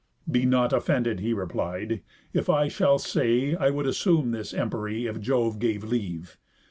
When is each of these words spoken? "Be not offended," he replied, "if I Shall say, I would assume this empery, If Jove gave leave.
"Be 0.27 0.47
not 0.47 0.73
offended," 0.73 1.19
he 1.19 1.31
replied, 1.31 2.01
"if 2.33 2.49
I 2.49 2.69
Shall 2.69 2.97
say, 2.97 3.53
I 3.55 3.69
would 3.69 3.85
assume 3.85 4.31
this 4.31 4.51
empery, 4.51 5.05
If 5.07 5.21
Jove 5.21 5.59
gave 5.59 5.83
leave. 5.83 6.39